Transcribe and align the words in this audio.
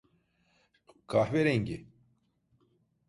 Kahverengi. 1.07 1.77